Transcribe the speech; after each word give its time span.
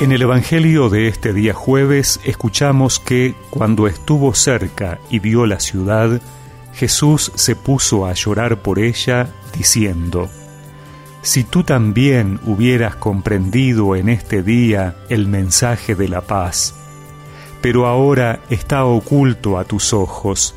En 0.00 0.12
el 0.12 0.22
Evangelio 0.22 0.90
de 0.90 1.08
este 1.08 1.32
día 1.32 1.54
jueves 1.54 2.20
escuchamos 2.22 3.00
que 3.00 3.34
cuando 3.50 3.88
estuvo 3.88 4.32
cerca 4.32 5.00
y 5.10 5.18
vio 5.18 5.44
la 5.44 5.58
ciudad, 5.58 6.22
Jesús 6.72 7.32
se 7.34 7.56
puso 7.56 8.06
a 8.06 8.12
llorar 8.12 8.62
por 8.62 8.78
ella, 8.78 9.28
diciendo, 9.56 10.30
Si 11.22 11.42
tú 11.42 11.64
también 11.64 12.38
hubieras 12.46 12.94
comprendido 12.94 13.96
en 13.96 14.08
este 14.08 14.44
día 14.44 14.94
el 15.08 15.26
mensaje 15.26 15.96
de 15.96 16.06
la 16.06 16.20
paz, 16.20 16.76
pero 17.60 17.88
ahora 17.88 18.38
está 18.50 18.84
oculto 18.84 19.58
a 19.58 19.64
tus 19.64 19.92
ojos, 19.92 20.54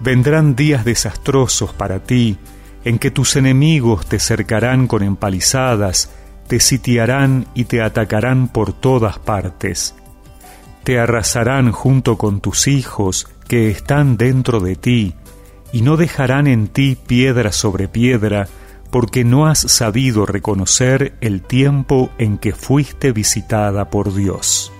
vendrán 0.00 0.56
días 0.56 0.84
desastrosos 0.84 1.72
para 1.74 2.02
ti, 2.02 2.38
en 2.84 2.98
que 2.98 3.12
tus 3.12 3.36
enemigos 3.36 4.06
te 4.06 4.18
cercarán 4.18 4.88
con 4.88 5.04
empalizadas, 5.04 6.10
te 6.48 6.60
sitiarán 6.60 7.46
y 7.54 7.64
te 7.64 7.82
atacarán 7.82 8.48
por 8.48 8.72
todas 8.72 9.18
partes. 9.18 9.94
Te 10.82 10.98
arrasarán 10.98 11.70
junto 11.70 12.16
con 12.16 12.40
tus 12.40 12.66
hijos 12.66 13.28
que 13.46 13.70
están 13.70 14.16
dentro 14.16 14.60
de 14.60 14.74
ti, 14.74 15.14
y 15.72 15.82
no 15.82 15.96
dejarán 15.96 16.46
en 16.46 16.66
ti 16.68 16.96
piedra 17.06 17.52
sobre 17.52 17.88
piedra, 17.88 18.48
porque 18.90 19.22
no 19.22 19.46
has 19.46 19.58
sabido 19.58 20.24
reconocer 20.24 21.14
el 21.20 21.42
tiempo 21.42 22.10
en 22.18 22.38
que 22.38 22.52
fuiste 22.52 23.12
visitada 23.12 23.90
por 23.90 24.14
Dios. 24.14 24.72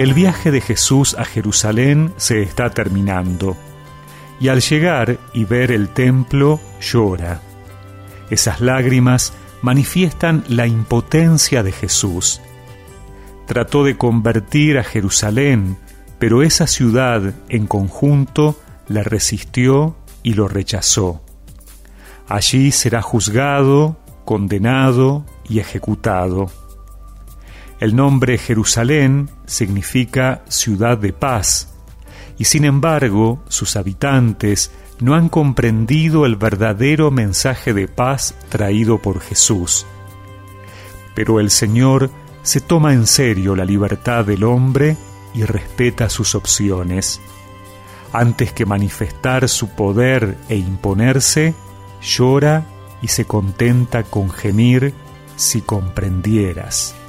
El 0.00 0.14
viaje 0.14 0.50
de 0.50 0.62
Jesús 0.62 1.14
a 1.18 1.26
Jerusalén 1.26 2.14
se 2.16 2.40
está 2.40 2.70
terminando, 2.70 3.54
y 4.40 4.48
al 4.48 4.62
llegar 4.62 5.18
y 5.34 5.44
ver 5.44 5.70
el 5.70 5.90
templo 5.90 6.58
llora. 6.80 7.42
Esas 8.30 8.62
lágrimas 8.62 9.34
manifiestan 9.60 10.42
la 10.48 10.66
impotencia 10.66 11.62
de 11.62 11.72
Jesús. 11.72 12.40
Trató 13.46 13.84
de 13.84 13.98
convertir 13.98 14.78
a 14.78 14.84
Jerusalén, 14.84 15.76
pero 16.18 16.42
esa 16.42 16.66
ciudad 16.66 17.34
en 17.50 17.66
conjunto 17.66 18.58
la 18.88 19.02
resistió 19.02 19.96
y 20.22 20.32
lo 20.32 20.48
rechazó. 20.48 21.20
Allí 22.26 22.72
será 22.72 23.02
juzgado, 23.02 24.00
condenado 24.24 25.26
y 25.46 25.58
ejecutado. 25.58 26.50
El 27.80 27.96
nombre 27.96 28.36
Jerusalén 28.36 29.30
significa 29.46 30.42
ciudad 30.48 30.98
de 30.98 31.14
paz, 31.14 31.72
y 32.36 32.44
sin 32.44 32.66
embargo 32.66 33.42
sus 33.48 33.74
habitantes 33.74 34.70
no 35.00 35.14
han 35.14 35.30
comprendido 35.30 36.26
el 36.26 36.36
verdadero 36.36 37.10
mensaje 37.10 37.72
de 37.72 37.88
paz 37.88 38.34
traído 38.50 38.98
por 38.98 39.20
Jesús. 39.20 39.86
Pero 41.14 41.40
el 41.40 41.50
Señor 41.50 42.10
se 42.42 42.60
toma 42.60 42.92
en 42.92 43.06
serio 43.06 43.56
la 43.56 43.64
libertad 43.64 44.26
del 44.26 44.44
hombre 44.44 44.98
y 45.34 45.44
respeta 45.44 46.10
sus 46.10 46.34
opciones. 46.34 47.18
Antes 48.12 48.52
que 48.52 48.66
manifestar 48.66 49.48
su 49.48 49.70
poder 49.70 50.36
e 50.50 50.56
imponerse, 50.56 51.54
llora 52.02 52.66
y 53.00 53.08
se 53.08 53.24
contenta 53.24 54.02
con 54.02 54.28
gemir 54.28 54.92
si 55.36 55.62
comprendieras. 55.62 56.99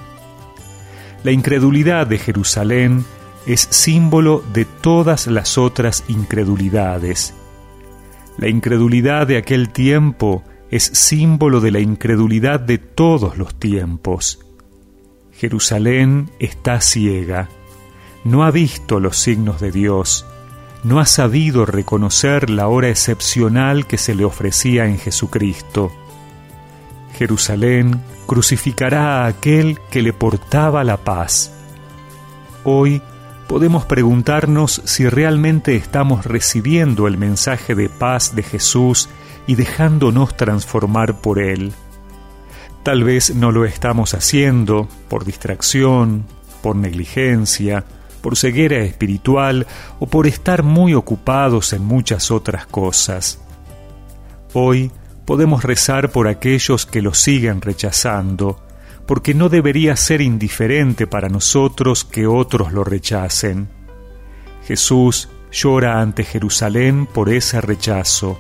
La 1.24 1.32
incredulidad 1.32 2.08
de 2.08 2.18
Jerusalén 2.18 3.06
es 3.46 3.68
símbolo 3.70 4.44
de 4.54 4.66
todas 4.66 5.28
las 5.28 5.58
otras 5.58 6.04
incredulidades. 6.08 7.34
La 8.38 8.48
incredulidad 8.48 9.28
de 9.28 9.38
aquel 9.38 9.70
tiempo 9.70 10.44
es 10.72 10.84
símbolo 10.84 11.60
de 11.60 11.72
la 11.72 11.80
incredulidad 11.80 12.60
de 12.60 12.78
todos 12.78 13.38
los 13.38 13.54
tiempos. 13.56 14.40
Jerusalén 15.32 16.32
está 16.40 16.82
ciega, 16.82 17.50
no 18.24 18.44
ha 18.44 18.52
visto 18.52 19.00
los 19.00 19.18
signos 19.18 19.60
de 19.60 19.72
Dios, 19.72 20.26
no 20.84 21.00
ha 21.00 21.06
sabido 21.06 21.66
reconocer 21.66 22.50
la 22.50 22.68
hora 22.68 22.90
excepcional 22.90 23.86
que 23.86 23.98
se 23.98 24.16
le 24.16 24.24
ofrecía 24.24 24.86
en 24.86 24.98
Jesucristo. 24.98 25.92
Jerusalén 27.22 28.02
crucificará 28.26 29.22
a 29.22 29.28
aquel 29.28 29.78
que 29.92 30.02
le 30.02 30.12
portaba 30.12 30.84
la 30.84 30.98
paz. 30.98 31.52
Hoy 32.64 33.00
podemos 33.48 33.86
preguntarnos 33.86 34.82
si 34.86 35.08
realmente 35.08 35.76
estamos 35.76 36.26
recibiendo 36.26 37.06
el 37.06 37.20
mensaje 37.20 37.76
de 37.76 37.90
paz 37.90 38.34
de 38.36 38.42
Jesús 38.42 39.08
y 39.46 39.54
dejándonos 39.54 40.36
transformar 40.36 41.22
por 41.22 41.38
él. 41.38 41.74
Tal 42.82 43.04
vez 43.04 43.36
no 43.36 43.52
lo 43.52 43.66
estamos 43.66 44.16
haciendo 44.16 44.88
por 45.08 45.24
distracción, 45.24 46.26
por 46.64 46.76
negligencia, 46.76 47.86
por 48.24 48.36
ceguera 48.36 48.80
espiritual 48.80 49.68
o 50.00 50.08
por 50.08 50.26
estar 50.26 50.64
muy 50.64 50.96
ocupados 50.96 51.72
en 51.74 51.86
muchas 51.86 52.32
otras 52.32 52.66
cosas. 52.66 53.40
Hoy 54.54 54.92
podemos 55.26 55.64
rezar 55.64 56.12
por 56.12 56.28
aquellos 56.28 56.86
que 56.86 57.02
lo 57.02 57.14
siguen 57.14 57.62
rechazando, 57.62 58.64
porque 59.06 59.34
no 59.34 59.50
debería 59.50 59.96
ser 59.96 60.22
indiferente 60.22 61.08
para 61.08 61.30
nosotros 61.30 62.04
que 62.04 62.28
otros 62.28 62.74
lo 62.74 62.84
rechacen. 62.84 63.70
Jesús 64.66 65.30
llora 65.52 66.02
ante 66.02 66.24
Jerusalén 66.24 67.06
por 67.06 67.30
ese 67.30 67.60
rechazo. 67.62 68.40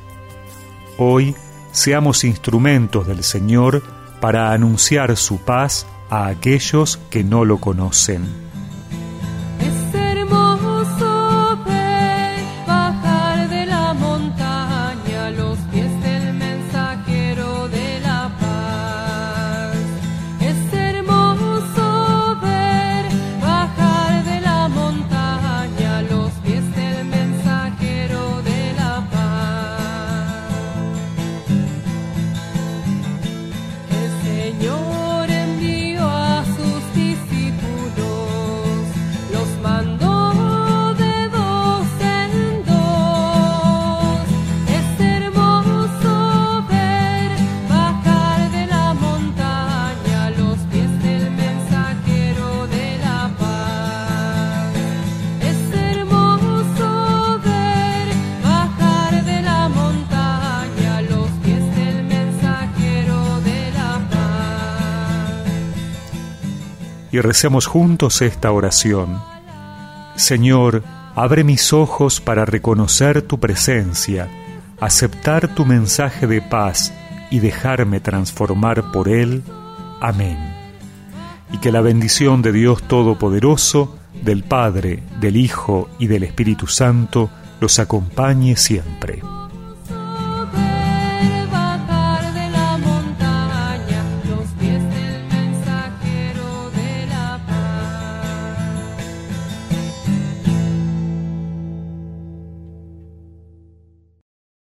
Hoy 0.97 1.35
seamos 1.71 2.23
instrumentos 2.23 3.07
del 3.07 3.23
Señor 3.23 3.83
para 4.19 4.51
anunciar 4.51 5.17
su 5.17 5.39
paz 5.39 5.87
a 6.09 6.27
aquellos 6.27 6.97
que 7.09 7.23
no 7.23 7.43
lo 7.45 7.57
conocen. 7.59 8.50
Y 67.11 67.19
recemos 67.19 67.65
juntos 67.65 68.21
esta 68.21 68.51
oración. 68.51 69.21
Señor, 70.15 70.83
abre 71.15 71.43
mis 71.43 71.73
ojos 71.73 72.21
para 72.21 72.45
reconocer 72.45 73.21
tu 73.21 73.39
presencia, 73.39 74.29
aceptar 74.79 75.53
tu 75.53 75.65
mensaje 75.65 76.27
de 76.27 76.41
paz 76.41 76.93
y 77.29 77.39
dejarme 77.39 77.99
transformar 77.99 78.91
por 78.91 79.09
él. 79.09 79.43
Amén. 79.99 80.37
Y 81.51 81.57
que 81.57 81.71
la 81.71 81.81
bendición 81.81 82.41
de 82.41 82.51
Dios 82.51 82.83
Todopoderoso, 82.83 83.97
del 84.23 84.43
Padre, 84.43 85.03
del 85.19 85.37
Hijo 85.37 85.89
y 85.99 86.07
del 86.07 86.23
Espíritu 86.23 86.67
Santo 86.67 87.29
los 87.59 87.79
acompañe 87.79 88.55
siempre. 88.55 89.21